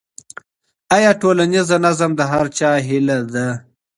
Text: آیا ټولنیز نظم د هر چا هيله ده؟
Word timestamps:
آیا 0.95 1.11
ټولنیز 1.21 1.69
نظم 1.85 2.11
د 2.15 2.21
هر 2.31 2.45
چا 2.57 2.69
هيله 2.87 3.17
ده؟ 3.33 3.47